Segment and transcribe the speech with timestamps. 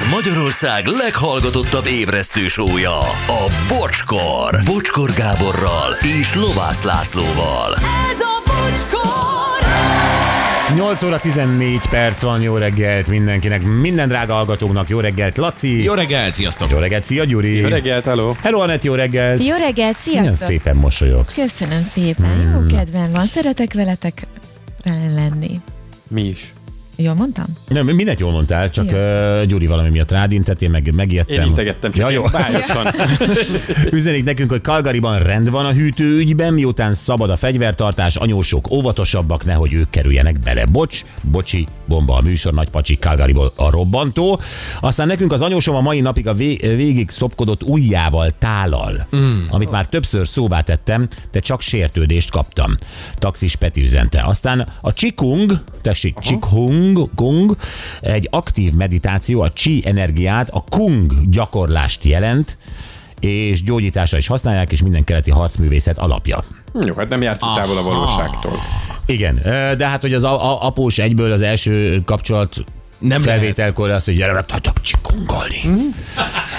[0.00, 4.60] Ez Magyarország leghallgatottabb ébresztő sója, a Bocskor.
[4.64, 7.74] Bocskor Gáborral és Lovász Lászlóval.
[7.74, 9.68] Ez a bocskor!
[10.74, 15.82] 8 óra 14 perc van, jó reggelt mindenkinek, minden drága hallgatóknak, jó reggelt, Laci!
[15.82, 16.70] Jó reggelt, sziasztok!
[16.70, 17.56] Jó reggelt, szia Gyuri!
[17.56, 18.32] Jó reggelt, hello!
[18.42, 19.44] Hello, Anett, jó reggelt!
[19.44, 20.48] Jó reggelt, Milyen sziasztok!
[20.48, 21.34] szépen mosolyogsz.
[21.40, 22.68] Köszönöm szépen, Hmm.
[22.68, 24.26] jó kedvem van, szeretek veletek
[25.14, 25.60] lenni.
[26.08, 26.52] Mi is.
[27.02, 27.44] Jól mondtam?
[27.68, 31.42] Nem, mindent jól mondtál, csak uh, Gyuri valami miatt rád intett, én meg megijedtem.
[31.42, 32.24] Én integettem, csak Ja, jó.
[32.32, 32.86] bájosan.
[33.98, 39.72] Üzenik nekünk, hogy Calgaryban rend van a hűtőügyben, miután szabad a fegyvertartás, anyósok óvatosabbak, nehogy
[39.72, 40.64] ők kerüljenek bele.
[40.64, 44.40] Bocs, bocsi, bomba a műsor, nagy pacsi Calgaryból a robbantó.
[44.80, 49.40] Aztán nekünk az anyósom a mai napig a vé- végig szopkodott ujjával tálal, mm.
[49.50, 52.74] amit már többször szóvá tettem, de csak sértődést kaptam.
[53.18, 54.22] Taxis Peti üzente.
[54.24, 56.16] Aztán a Qigong, tessék,
[56.94, 57.56] Qigong, Kung,
[58.00, 62.56] egy aktív meditáció, a Qi energiát, a Kung gyakorlást jelent,
[63.20, 66.44] és gyógyításra is használják, és minden keleti harcművészet alapja.
[66.86, 68.52] Jó, hát nem járt távol a valóságtól.
[69.06, 69.38] Igen,
[69.76, 72.64] de hát, hogy az após egyből az első kapcsolat
[73.00, 75.62] Nem felvételkor az, hogy gyere, megtartok csikongolni.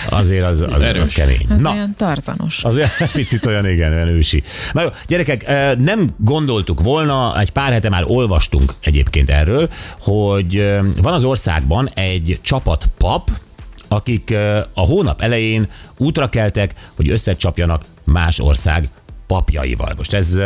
[0.09, 1.14] Azért az, az, az Erős.
[1.14, 1.45] kemény.
[1.50, 2.64] Ez Na, olyan tarzanos.
[2.64, 4.44] Azért picit olyan, igen, olyan ősi.
[4.72, 10.56] Na jó, gyerekek, ö, nem gondoltuk volna, egy pár hete már olvastunk egyébként erről, hogy
[10.58, 13.30] ö, van az országban egy csapat pap,
[13.88, 15.67] akik ö, a hónap elején
[15.98, 18.86] útra keltek, hogy összecsapjanak más ország
[19.28, 19.94] papjaival.
[19.98, 20.39] Most ez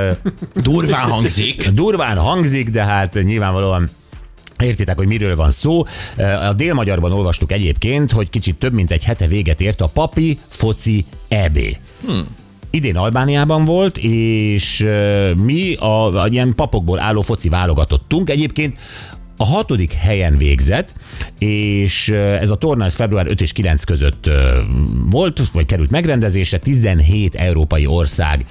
[0.56, 1.68] Durván hangzik.
[1.70, 3.90] durván hangzik, de hát nyilvánvalóan
[4.60, 5.84] Értitek, hogy miről van szó.
[6.50, 11.06] A Délmagyarban olvastuk egyébként, hogy kicsit több mint egy hete véget ért a papi foci
[11.28, 11.60] EB.
[12.06, 12.28] Hmm.
[12.70, 14.86] Idén Albániában volt, és
[15.44, 18.30] mi a, a ilyen papokból álló foci válogatottunk.
[18.30, 18.78] Egyébként
[19.38, 20.94] a hatodik helyen végzett,
[21.40, 24.30] és ez a torna ez február 5 és 9 között
[25.10, 28.46] volt, vagy került megrendezésre, 17 európai ország,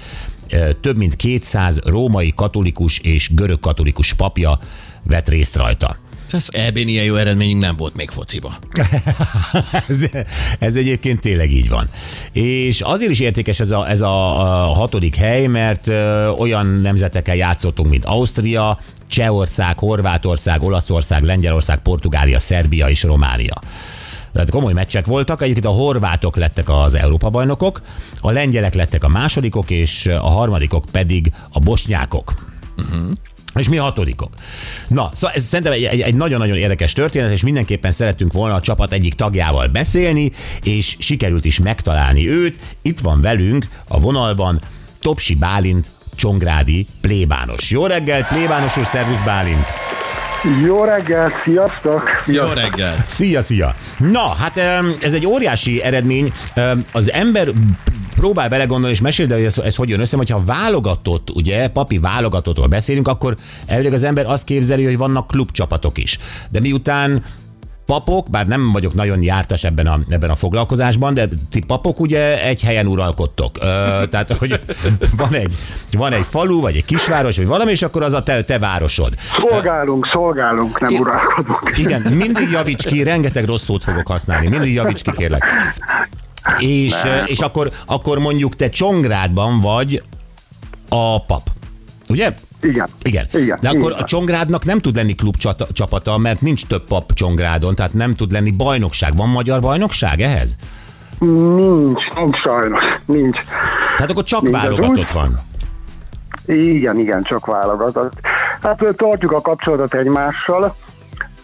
[0.81, 4.59] több mint 200 római katolikus és görög katolikus papja
[5.03, 5.97] vett részt rajta.
[6.31, 8.57] Ez ebben ilyen jó eredményünk nem volt még fociba.
[9.87, 10.05] ez,
[10.59, 11.89] ez egyébként tényleg így van.
[12.31, 14.39] És azért is értékes ez a, ez a,
[14.69, 22.39] a hatodik hely, mert ö, olyan nemzetekkel játszottunk, mint Ausztria, Csehország, Horvátország, Olaszország, Lengyelország, Portugália,
[22.39, 23.61] Szerbia és Románia.
[24.35, 27.81] Tehát komoly meccsek voltak, egyébként a horvátok lettek az Európa bajnokok,
[28.19, 32.33] a lengyelek lettek a másodikok, és a harmadikok pedig a bosnyákok.
[33.53, 34.33] És mi a hatodikok?
[34.87, 38.61] Na, szóval ez szerintem egy, egy, egy nagyon-nagyon érdekes történet, és mindenképpen szerettünk volna a
[38.61, 40.31] csapat egyik tagjával beszélni,
[40.63, 42.59] és sikerült is megtalálni őt.
[42.81, 44.61] Itt van velünk a vonalban
[44.99, 47.71] Topsi Bálint, Csongrádi plébános.
[47.71, 49.67] Jó reggel, plébános úr, szervusz Bálint!
[50.65, 52.03] Jó reggelt, sziasztok!
[52.25, 53.09] Jó reggelt.
[53.09, 53.75] Szia, szia!
[53.97, 54.57] Na, hát
[55.01, 56.33] ez egy óriási eredmény.
[56.91, 57.51] Az ember
[58.15, 61.97] próbál belegondolni, és mesél, de hogy ez, ez hogy jön össze, hogyha válogatott, ugye, papi
[61.97, 63.35] válogatottról beszélünk, akkor
[63.65, 66.19] elvileg az ember azt képzeli, hogy vannak klubcsapatok is.
[66.49, 67.23] De miután
[67.85, 72.43] papok, bár nem vagyok nagyon jártas ebben a, ebben a foglalkozásban, de ti papok ugye
[72.43, 73.57] egy helyen uralkodtok.
[73.61, 73.63] Ö,
[74.11, 74.59] tehát, hogy
[75.17, 75.53] van egy,
[75.91, 79.13] van egy falu, vagy egy kisváros, vagy valami, és akkor az a te, te városod.
[79.49, 81.77] Szolgálunk, szolgálunk, nem uralkodunk.
[81.77, 85.45] Igen, mindig javíts ki, rengeteg rossz szót fogok használni, mindig javíts ki, kérlek.
[86.59, 86.95] És,
[87.25, 90.03] és akkor, akkor mondjuk te Csongrádban vagy
[90.89, 91.41] a pap.
[92.09, 92.33] Ugye?
[92.65, 92.87] Igen.
[93.01, 93.27] Igen.
[93.33, 94.03] Igen, De akkor így a.
[94.03, 99.15] Csongrádnak nem tud lenni klubcsapata, mert nincs több pap Csongrádon, tehát nem tud lenni bajnokság.
[99.15, 100.57] Van magyar bajnokság ehhez?
[101.19, 103.39] Nincs, nincs sajnos, nincs.
[103.95, 105.39] Tehát akkor csak Nincs, válogatott van.
[106.45, 108.13] Igen, igen, csak válogatott.
[108.61, 110.75] Hát tartjuk a kapcsolatot egymással,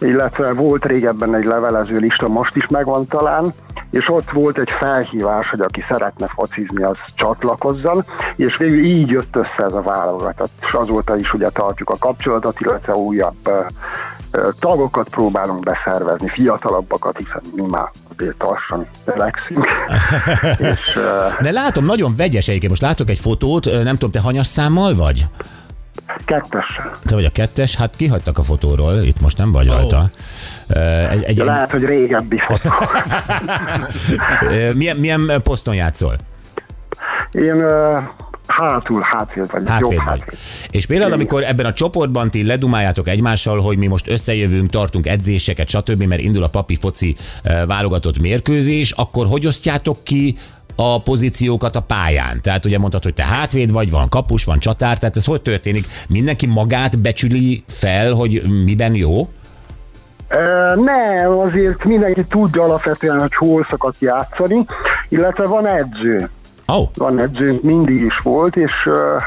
[0.02, 3.52] illetve volt régebben egy levelező lista, most is megvan talán,
[3.90, 8.04] és ott volt egy felhívás, hogy aki szeretne focizni, az csatlakozzon,
[8.36, 12.60] és végül így jött össze ez a válogatott, és azóta is ugye tartjuk a kapcsolatot,
[12.60, 13.48] illetve újabb
[14.58, 19.66] tagokat próbálunk beszervezni, fiatalabbakat, hiszen mi már azért lassan öregszünk.
[20.72, 20.98] és
[21.40, 22.70] De látom, nagyon vegyes egyébként.
[22.70, 25.26] Most látok egy fotót, nem tudom, te hanyas számmal vagy?
[26.24, 26.90] Kettessel.
[27.04, 30.10] Te vagy a kettes, hát kihagytak a fotóról, itt most nem vagy rajta.
[30.68, 30.78] Ö,
[31.08, 32.70] Egy, egy, lehet, hogy régebbi fotó.
[34.74, 36.16] Milyen, milyen poszton játszol?
[37.32, 37.64] Én
[38.46, 40.18] hátul, hátvéd vagyok, Hátvéd jobb vagy.
[40.20, 40.38] hátvéd.
[40.70, 45.68] És például, amikor ebben a csoportban ti ledumáljátok egymással, hogy mi most összejövünk, tartunk edzéseket,
[45.68, 47.16] stb., mert indul a papi foci
[47.66, 50.36] válogatott mérkőzés, akkor hogy osztjátok ki
[50.76, 52.40] a pozíciókat a pályán?
[52.42, 55.86] Tehát ugye mondtad, hogy te hátvéd vagy, van kapus, van csatár, tehát ez hogy történik?
[56.08, 59.28] Mindenki magát becsüli fel, hogy miben jó?
[60.84, 64.64] Nem, azért mindenki tudja alapvetően, hogy hol szokott játszani,
[65.08, 66.30] illetve van edző.
[66.66, 68.72] Oh, Van edzőnk, mindig is volt, és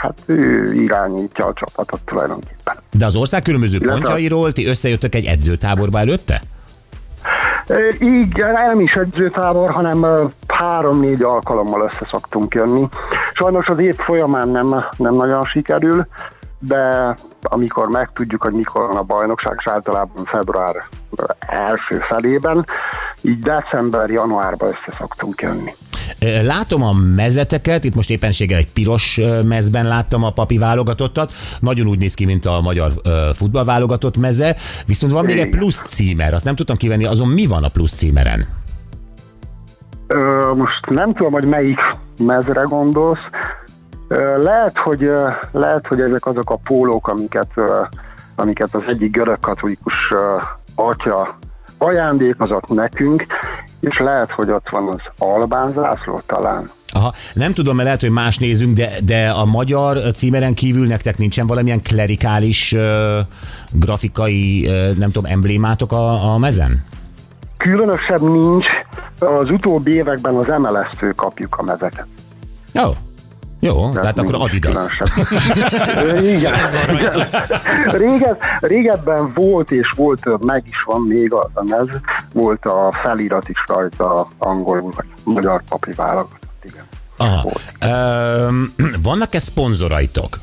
[0.01, 2.75] hát ő irányítja a csapatot tulajdonképpen.
[2.97, 6.41] de az ország különböző Illetve- pontjairól ti összejöttök egy edzőtáborba előtte?
[7.99, 10.05] Igen, nem is edzőtábor, hanem
[10.47, 12.87] három-négy alkalommal össze szoktunk jönni.
[13.33, 16.07] Sajnos az év folyamán nem, nem nagyon sikerül,
[16.59, 20.75] de amikor megtudjuk, hogy mikor van a bajnokság, és általában február
[21.39, 22.65] első felében,
[23.21, 25.73] így december-januárban össze szoktunk jönni.
[26.43, 31.99] Látom a mezeteket, itt most éppenséggel egy piros mezben láttam a papi válogatottat, nagyon úgy
[31.99, 32.91] néz ki, mint a magyar
[33.33, 34.55] futballválogatott meze,
[34.85, 37.93] viszont van még egy plusz címer, azt nem tudtam kivenni, azon mi van a plusz
[37.93, 38.45] címeren?
[40.07, 41.79] Ö, most nem tudom, hogy melyik
[42.19, 43.21] mezre gondolsz.
[44.07, 45.09] Ö, lehet, hogy,
[45.51, 47.51] lehet, hogy ezek azok a pólók, amiket,
[48.35, 49.93] amiket az egyik görög katolikus
[50.75, 51.37] atya
[51.77, 53.25] ajándékozott nekünk,
[53.79, 56.69] és lehet, hogy ott van az albán zászló talán.
[56.93, 61.17] Aha, nem tudom, mert lehet, hogy más nézünk, de, de a magyar címeren kívül nektek
[61.17, 63.19] nincsen valamilyen klerikális ö,
[63.71, 66.85] grafikai, ö, nem tudom, emblémátok a, a mezen?
[67.57, 68.65] Különösebb nincs,
[69.19, 72.07] az utóbbi években az MLS-től kapjuk a mezeket.
[72.73, 72.91] Jó.
[73.59, 74.77] Jó, Tehát tehát akkor Adidas.
[76.35, 76.53] Igen.
[78.59, 81.87] régebben volt, és volt, meg is van még a, a mez,
[82.35, 86.63] volt a felirat is rajta angolul, vagy magyar papi válogatott.
[86.63, 86.83] Igen.
[87.17, 87.41] Aha.
[87.41, 87.73] Volt.
[87.79, 88.73] Öm,
[89.03, 90.39] vannak-e szponzoraitok?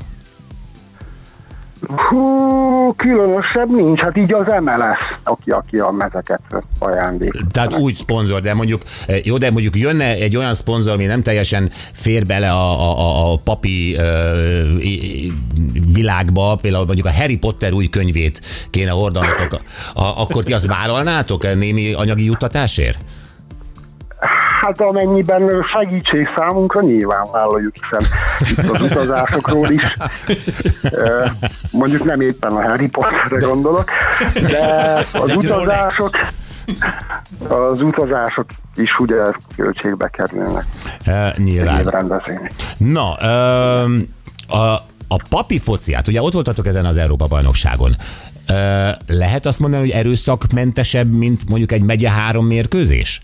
[1.87, 6.41] Hú, különösebb nincs, hát így az MLS, aki, aki a mezeket
[6.79, 7.31] ajándék.
[7.51, 11.21] Tehát úgy szponzor, de mondjuk, eh, jó, de mondjuk jönne egy olyan szponzor, ami nem
[11.21, 15.31] teljesen fér bele a, a, a, papi ö, i-
[15.93, 18.91] világba, például mondjuk a Harry Potter új könyvét kéne
[19.93, 22.97] a, akkor ti azt vállalnátok eh, némi anyagi juttatásért?
[24.63, 28.05] Hát amennyiben segítség számunkra nyilván vállaljuk, hiszen
[28.49, 29.97] itt az utazásokról is,
[31.71, 33.89] mondjuk nem éppen a Harry Potterre gondolok,
[34.33, 36.09] de az utazások,
[37.47, 38.45] az utazások
[38.75, 39.15] is ugye
[39.55, 40.65] költségbe kerülnek
[41.03, 41.75] E, nyilván.
[42.77, 44.13] Na, öm,
[44.47, 44.57] a,
[45.07, 47.95] a papi fociát, ugye ott voltatok ezen az Európa-bajnokságon.
[48.47, 53.21] Ö, lehet azt mondani, hogy erőszakmentesebb, mint mondjuk egy megye három mérkőzés?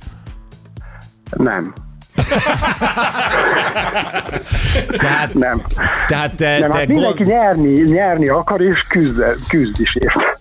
[1.29, 1.73] Nem,
[4.97, 5.61] Tehát, nem.
[6.07, 7.29] tehát te, Nem, te hát mindenki gond...
[7.29, 10.37] nyerni, nyerni akar, és küzd, küzd is érte.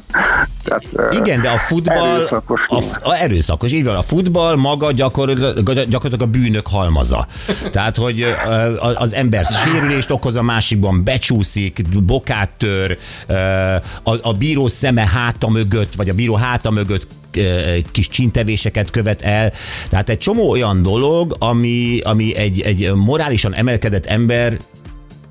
[0.64, 3.94] Tehát, Igen, de a futball Erőszakos a, a erőszakos, így van.
[3.94, 7.26] A futball maga gyakorlatilag, gyakorlatilag a bűnök halmaza.
[7.70, 8.34] Tehát, hogy
[8.94, 12.98] az ember sérülést okoz, a másikban becsúszik, bokát tör,
[14.02, 17.06] a, a bíró szeme háta mögött, vagy a bíró háta mögött
[17.92, 19.52] kis csintevéseket követ el.
[19.90, 24.56] Tehát egy csomó olyan dolog, ami, ami egy, egy morálisan emelkedett ember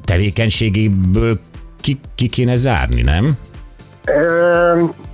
[0.05, 1.39] tevékenységéből
[1.81, 3.37] ki, ki kéne zárni, nem?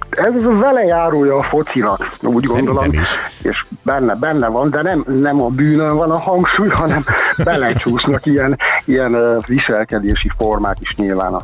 [0.10, 3.02] Ez az velejárója a focinak, úgy Szerintem gondolom.
[3.02, 3.10] is.
[3.42, 7.04] És benne, benne van, de nem, nem a bűnön van a hangsúly, hanem
[7.44, 11.44] belecsúsznak ilyen, ilyen viselkedési formák is nyilván a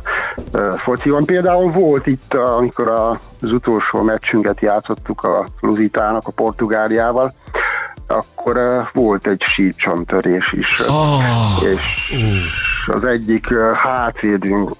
[0.76, 1.24] fociban.
[1.24, 2.90] Például volt itt, amikor
[3.40, 7.32] az utolsó meccsünket játszottuk a Luzitának, a Portugáliával,
[8.06, 10.80] akkor volt egy sípcsontörés is.
[10.80, 11.72] Oh.
[11.72, 11.82] És
[12.86, 14.76] az egyik hátvédünk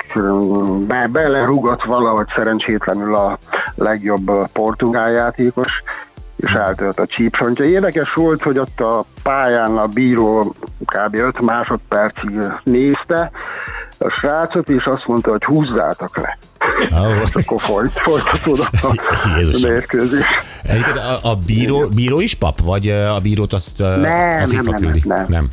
[0.86, 3.38] be, belerúgott valahogy szerencsétlenül a
[3.74, 5.68] legjobb portugál játékos,
[6.36, 7.64] és eltört a csípsontja.
[7.64, 11.14] Érdekes volt, hogy ott a pályán a bíró kb.
[11.14, 13.30] 5 másodpercig nézte
[14.02, 16.38] a srácot, és azt mondta, hogy húzzátok le.
[16.92, 17.23] Oh.
[17.33, 18.97] Akkor folyt, folytatódott a
[19.62, 20.25] mérkőzés.
[20.62, 24.64] Egyébként a, a bíró, bíró is pap, vagy a bírót azt Nem, a FIFA nem,
[24.64, 25.02] nem, küldi?
[25.04, 25.26] nem.
[25.28, 25.52] nem.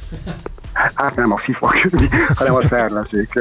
[0.95, 3.39] Hát nem a FIFA küldi, hanem a szervezők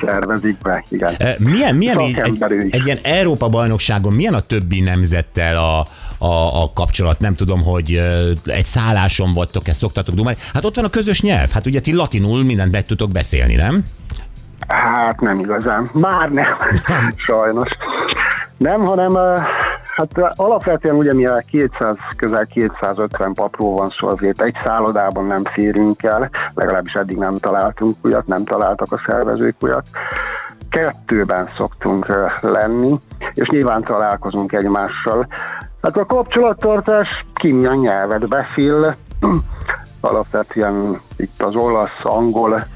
[0.00, 1.14] szervezik be, igen.
[1.38, 5.80] Milyen, milyen így, egy, egy ilyen Európa-bajnokságon, milyen a többi nemzettel a,
[6.18, 7.20] a, a kapcsolat?
[7.20, 8.02] Nem tudom, hogy
[8.44, 10.38] egy szálláson vagytok, ezt szoktatok dumálni.
[10.52, 11.50] Hát ott van a közös nyelv.
[11.50, 13.82] Hát ugye ti latinul mindent meg tudtok beszélni, nem?
[14.68, 15.88] Hát nem igazán.
[15.92, 16.56] Már nem,
[17.16, 17.68] sajnos.
[18.56, 19.18] Nem, hanem
[19.94, 25.44] hát alapvetően ugye mi a 200, közel 250 papról van szó, azért egy szállodában nem
[25.44, 29.84] férünk el, legalábbis eddig nem találtunk újat, nem találtak a szervezők újat.
[30.70, 32.06] Kettőben szoktunk
[32.40, 32.98] lenni,
[33.34, 35.26] és nyilván találkozunk egymással.
[35.82, 38.96] Hát a kapcsolattartás ki milyen nyelvet beszél,
[40.00, 42.66] alapvetően itt az olasz, angol,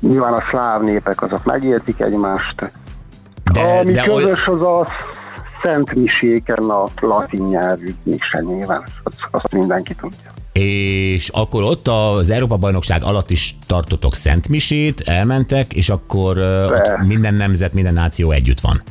[0.00, 2.72] nyilván a szláv népek azok megértik egymást.
[3.52, 4.86] De, Ami de közös az a
[5.62, 10.32] szent miséken a latin nyelvű mise nyilván, azt, azt mindenki tudja.
[10.52, 17.72] És akkor ott az Európa-bajnokság alatt is tartotok szentmisét, elmentek, és akkor ott minden nemzet,
[17.72, 18.82] minden náció együtt van.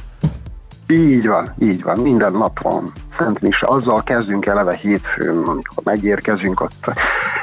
[0.88, 3.66] Így van, így van, minden nap van Szent Mise.
[3.68, 6.92] Azzal kezdünk eleve hétfőn, amikor megérkezünk, ott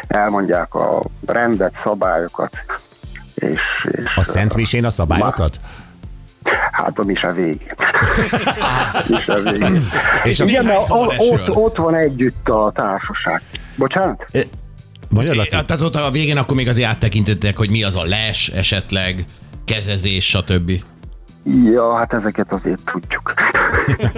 [0.06, 2.50] elmondják a rendet, szabályokat,
[3.34, 5.60] és, és A szentmisén a szabályokat?
[6.72, 7.74] Hát a mise végén.
[9.08, 9.86] Mise végén.
[10.22, 13.42] És a- Igen, mert a- ott, ott van együtt a társaság.
[13.76, 14.24] Bocsánat?
[15.08, 15.54] Mondjad, Laci?
[15.56, 19.24] Ja, Tehát ott a végén akkor még azért áttekintettek, hogy mi az a les esetleg,
[19.64, 20.70] kezezés, stb.
[21.74, 23.34] Ja, hát ezeket azért tudjuk.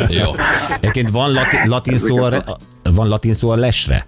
[0.25, 0.33] Jó.
[0.75, 2.43] Egyébként van latin, latin, szó a,
[2.83, 4.07] van latin szó a lesre?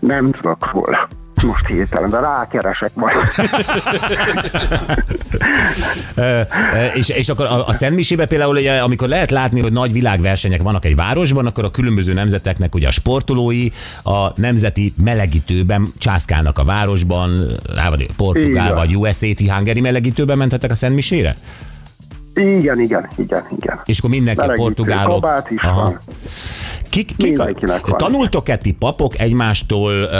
[0.00, 1.08] Nem tudok róla.
[1.44, 3.14] Most hirtelen, de rákeresek majd.
[6.94, 10.84] És, és akkor a, a Szentmisében például, ugye, amikor lehet látni, hogy nagy világversenyek vannak
[10.84, 13.68] egy városban, akkor a különböző nemzeteknek ugye a sportolói
[14.02, 18.74] a nemzeti melegítőben császkálnak a városban, rá vagy Portugál Igen.
[18.74, 21.34] vagy USAT hungary melegítőben mentetek a Szentmisére?
[22.34, 23.80] Igen, igen, igen, igen.
[23.84, 25.20] És akkor mindenki Melegítő portugálok.
[25.20, 25.98] kabát is van.
[26.90, 27.54] Kik, kik van.
[27.96, 30.18] tanultok-e ti papok egymástól ö,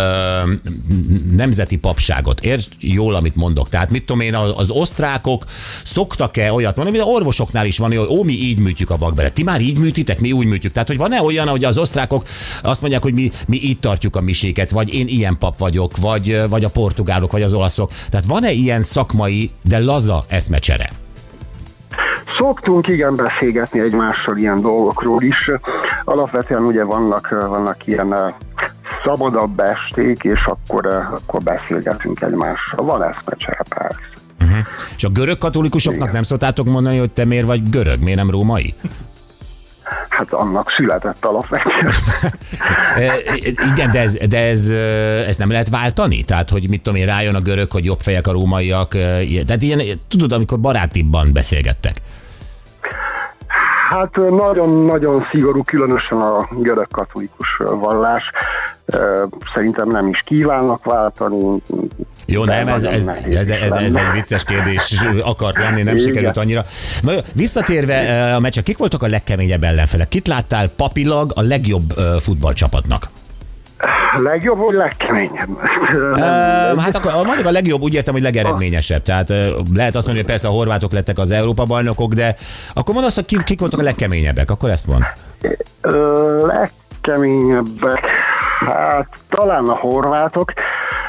[1.37, 2.41] nemzeti papságot?
[2.41, 3.69] Értsd jól, amit mondok?
[3.69, 5.45] Tehát mit tudom én, az, osztrákok
[5.85, 9.33] szoktak-e olyat mondani, mint orvosoknál is van, hogy ó, mi így műtjük a vakbelet.
[9.33, 10.73] Ti már így műtitek, mi úgy műtjük.
[10.73, 12.25] Tehát, hogy van-e olyan, hogy az osztrákok
[12.63, 16.49] azt mondják, hogy mi, mi így tartjuk a miséket, vagy én ilyen pap vagyok, vagy,
[16.49, 17.91] vagy a portugálok, vagy az olaszok.
[18.11, 21.03] Tehát van-e ilyen szakmai, de laza eszmecsere?
[22.45, 25.51] Szoktunk igen beszélgetni egymással ilyen dolgokról is.
[26.05, 28.35] Alapvetően ugye vannak, vannak ilyen eh,
[29.05, 32.85] szabadabb esték, és akkor, eh, akkor beszélgetünk egymással.
[32.85, 34.01] Van eszmecsere persze.
[34.97, 38.75] És a görög katolikusoknak nem szóltátok mondani, hogy te miért vagy görög, miért nem római?
[40.09, 41.93] Hát annak született alapvetően.
[42.95, 43.13] E,
[43.73, 44.69] igen, de, ez, de ez,
[45.29, 46.25] ez nem lehet váltani?
[46.25, 48.89] Tehát, hogy mit tudom én, rájön a görög, hogy jobb fejek a rómaiak.
[49.47, 52.03] Tehát ilyen, tudod, amikor barátibban beszélgettek.
[53.91, 58.23] Hát nagyon-nagyon szigorú, különösen a görög katolikus vallás.
[59.55, 61.63] Szerintem nem is kívánnak váltani.
[62.27, 66.07] Jó, nem, ez, ez, ez, ez, ez egy vicces kérdés akart lenni, nem Igen.
[66.07, 66.65] sikerült annyira.
[67.03, 70.09] Na jó, visszatérve a meccsre, kik voltak a legkeményebb ellenfelek?
[70.09, 72.21] Kit láttál papilag a legjobb e,
[74.23, 75.59] Legjobb vagy legkeményebb?
[76.79, 79.03] Hát akkor mondjuk a legjobb, úgy értem, hogy legeredményesebb.
[79.03, 79.29] Tehát
[79.75, 82.37] lehet azt mondani, hogy persze a horvátok lettek az Európa bajnokok, de
[82.75, 85.05] akkor mondd azt, hogy kik, kik voltak a legkeményebbek, akkor ezt mond.
[86.47, 88.07] Legkeményebbek,
[88.67, 90.53] hát talán a horvátok,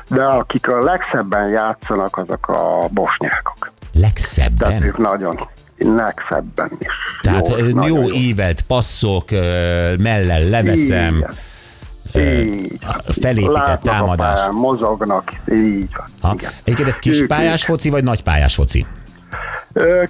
[0.09, 3.57] de akik a legszebben játszanak, azok a bosnyákok.
[3.57, 4.83] Tehát Legszebben?
[4.83, 6.87] ők nagyon legszebben is.
[7.21, 9.31] Tehát Jó, jó ívelt passzok,
[9.97, 11.33] mellel leveszem, Igen.
[12.17, 12.77] Így
[13.21, 14.33] felépített támadás.
[14.39, 16.05] pályán, mozognak, így van.
[16.21, 16.31] Ha?
[16.33, 16.51] Igen.
[16.63, 18.85] Egyébként ez Ők- kispályás foci, vagy nagypályás foci?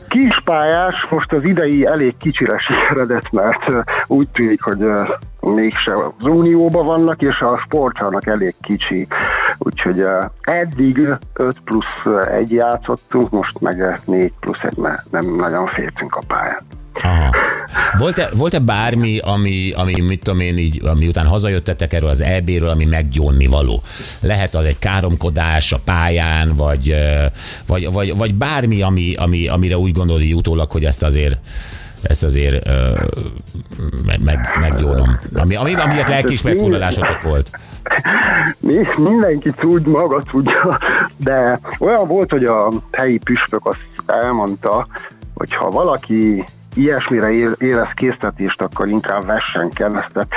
[0.08, 3.60] Kispályás, most az idei elég kicsire sikeredett, mert
[4.08, 5.04] úgy tűnik, hogy ö,
[5.40, 9.08] mégse az unióban vannak, és a sportcsarnak elég kicsi.
[9.58, 10.06] Úgyhogy
[10.42, 11.00] eddig
[11.34, 16.66] 5 plusz 1 játszottunk, most meg 4 plusz 1, mert nem nagyon fértünk a pályán.
[17.02, 17.34] Aha.
[17.98, 22.70] Volt-e, volt-e bármi, ami, ami, mit tudom én, így, ami után hazajöttetek erről az EB-ről,
[22.70, 23.82] ami meggyónni való?
[24.20, 26.96] Lehet az egy káromkodás a pályán, vagy,
[27.68, 31.38] vagy, vagy, vagy bármi, ami, ami, amire úgy gondolod így utólag, hogy ezt azért
[32.02, 32.70] ezt azért
[34.06, 35.20] meg, meg, meggyónom.
[35.36, 37.50] Ami, ami, amiért lelkiismert foglalásotok volt.
[38.60, 40.80] Mi, mindenki tud, maga tudja,
[41.18, 44.88] de olyan volt, hogy a helyi püspök azt elmondta,
[45.34, 46.44] hogy ha valaki
[46.76, 50.28] ilyesmire ér- érez késztetést, akkor inkább vessen keresztet.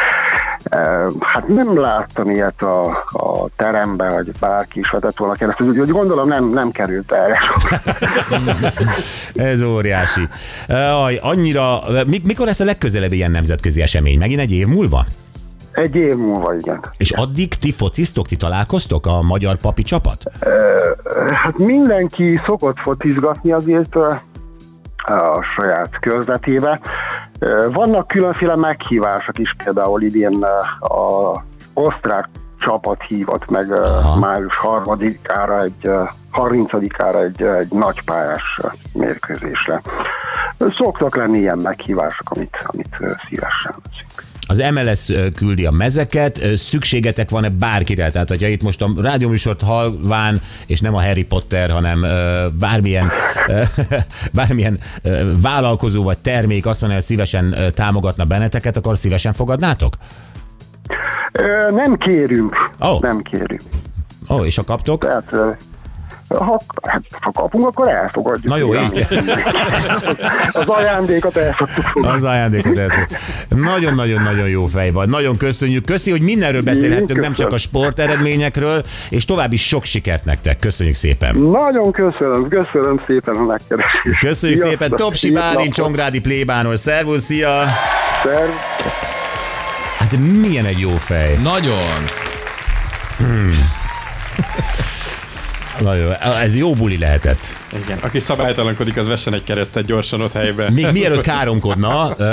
[0.65, 0.79] E,
[1.21, 6.29] Hát nem láttam ilyet a, a teremben, hogy bárki is vetett volna keresztet, úgyhogy gondolom
[6.29, 7.39] nem, nem került erre.
[9.53, 10.29] Ez óriási.
[11.05, 14.19] Aj, annyira, mik- mikor lesz a legközelebbi ilyen nemzetközi esemény?
[14.19, 15.05] Megint egy év múlva?
[15.73, 16.81] Egy év múlva, igen.
[16.97, 20.23] És addig ti fociztok, ti találkoztok a magyar papi csapat?
[21.33, 23.95] Hát mindenki szokott focizgatni azért
[25.11, 26.81] a saját körzetébe.
[27.73, 30.45] Vannak különféle meghívások is, például idén
[30.79, 31.33] a
[31.75, 32.29] osztrák
[32.61, 34.19] csapat hívott meg Aha.
[34.19, 39.83] május 3-ára, egy, ö, 30-ára egy, egy nagypályás ö, mérkőzésre.
[40.59, 42.97] Szoktak lenni ilyen meghívások, amit, amit
[43.29, 44.28] szívesen veszünk.
[44.51, 48.11] Az MLS küldi a mezeket, szükségetek van-e bárkire?
[48.11, 52.05] Tehát, hogyha itt most a rádióműsort hallván, és nem a Harry Potter, hanem
[52.59, 53.11] bármilyen,
[54.33, 54.79] bármilyen
[55.43, 59.95] vállalkozó vagy termék azt mondja, hogy szívesen támogatna benneteket, akkor szívesen fogadnátok?
[61.33, 62.55] Ö, Nem kérünk.
[62.81, 62.99] Ó.
[63.01, 63.63] Nem kérünk.
[64.29, 65.03] Ó, oh, és ha kaptok?
[65.03, 65.35] Tehát,
[66.29, 66.61] ha,
[67.21, 68.53] ha kapunk, akkor elfogadjuk.
[68.53, 69.07] Na jó, így.
[70.53, 72.17] Az ajándékot el szoktuk fogadni.
[72.17, 72.93] Az ajándékot ez.
[73.49, 75.09] Nagyon-nagyon-nagyon jó fej vagy.
[75.09, 75.85] Nagyon köszönjük.
[75.85, 80.59] Köszi, hogy mindenről beszélhettünk, nem csak a sport eredményekről, és további sok sikert nektek.
[80.59, 81.37] Köszönjük szépen.
[81.37, 84.19] Nagyon köszönöm, köszönöm szépen a megkeresést.
[84.21, 84.91] Köszönjük Sziasztok, szépen.
[84.91, 85.75] Topsi Bálint.
[85.75, 86.79] Csongrádi plébános.
[86.79, 87.65] Szervusz, szia!
[88.23, 88.51] Szerv.
[89.99, 91.39] Hát milyen egy jó fej.
[91.43, 92.05] Nagyon.
[95.81, 96.13] Nagyon.
[96.43, 97.39] Ez jó buli lehetett.
[97.85, 97.99] Igen.
[98.01, 100.73] Aki szabálytalankodik, az vessen egy keresztet gyorsan ott helyben.
[100.73, 102.25] Még mielőtt káromkodna, ö,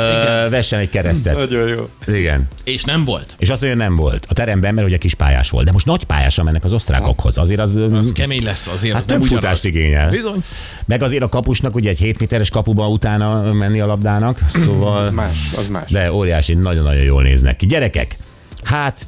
[0.49, 1.35] vessen egy keresztet.
[1.35, 1.89] Nagyon jó.
[2.15, 2.47] Igen.
[2.63, 3.35] És nem volt.
[3.39, 4.25] És azt mondja, nem volt.
[4.29, 5.65] A teremben, mert ugye kis pályás volt.
[5.65, 7.37] De most nagy pályásra mennek az osztrákokhoz.
[7.37, 7.75] Azért az...
[7.93, 9.39] Az kemény lesz azért, Hát az nem ugyanaz.
[9.41, 10.09] futást igényel.
[10.09, 10.43] Bizony.
[10.85, 15.11] Meg azért a kapusnak ugye egy 7 méteres kapuba utána menni a labdának, szóval...
[15.11, 15.89] Más, az más.
[15.91, 17.65] De óriási, nagyon-nagyon jól néznek ki.
[17.65, 18.15] Gyerekek,
[18.63, 19.07] hát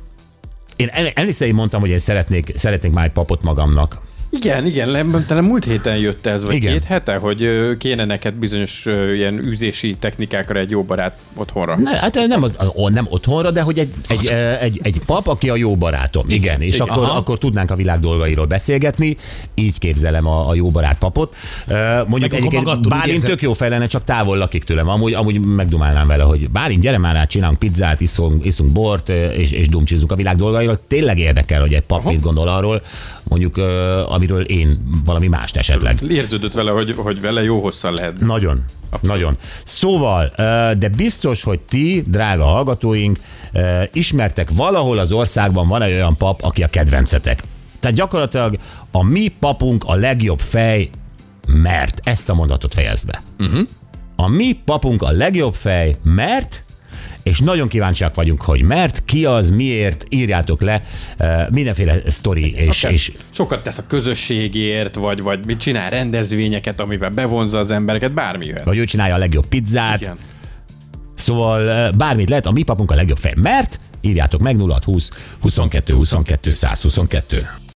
[0.75, 4.01] én el- én mondtam, hogy én szeretnék, szeretnék már egy papot magamnak.
[4.29, 6.71] Igen, igen, le- talán múlt héten jött ez, vagy Igen.
[6.71, 11.75] két hete, hogy kéne neked bizonyos ilyen űzési technikákra egy jó barát otthonra.
[11.75, 12.55] Ne, hát nem, az,
[12.93, 14.27] nem otthonra, de hogy egy, egy,
[14.59, 16.23] egy, egy, pap, aki a jó barátom.
[16.27, 16.87] Igen, igen és igen.
[16.87, 17.17] Akkor, Aha.
[17.17, 19.15] akkor tudnánk a világ dolgairól beszélgetni.
[19.55, 21.35] Így képzelem a, a jó barát papot.
[22.07, 24.89] Mondjuk Meg egyébként Bálint tök jó fej lenne, csak távol lakik tőlem.
[24.89, 29.51] Amúgy, amúgy megdumálnám vele, hogy Bálint, gyere már át, csinálunk pizzát, iszunk, iszunk bort, és,
[29.51, 30.79] és dumcsizunk a világ dolgairól.
[30.87, 32.81] Tényleg érdekel, hogy egy pap mit gondol arról,
[33.23, 33.57] mondjuk,
[34.17, 36.01] amiről én valami mást esetleg.
[36.09, 38.19] Érződött vele, hogy, hogy vele jó hosszan lehet.
[38.19, 38.63] Nagyon,
[39.01, 39.37] nagyon.
[39.63, 40.31] Szóval,
[40.77, 43.17] de biztos, hogy ti, drága hallgatóink,
[43.93, 47.43] ismertek valahol az országban van egy olyan pap, aki a kedvencetek.
[47.79, 48.57] Tehát gyakorlatilag
[48.91, 50.89] a mi papunk a legjobb fej,
[51.47, 53.21] mert ezt a mondatot fejezd be.
[53.39, 53.67] Uh-huh.
[54.15, 56.63] A mi papunk a legjobb fej, mert
[57.27, 60.83] és nagyon kíváncsiak vagyunk, hogy mert, ki az, miért, írjátok le
[61.49, 67.57] mindenféle sztori, és, és Sokat tesz a közösségért, vagy, vagy mit csinál rendezvényeket, amivel bevonza
[67.57, 68.63] az embereket, bármi jöhet.
[68.63, 70.17] vagy ő csinálja a legjobb pizzát, Igen.
[71.15, 76.51] Szóval bármit lehet, a mi papunk a legjobb fej, mert írjátok meg 0620 22 22
[76.51, 77.47] 122.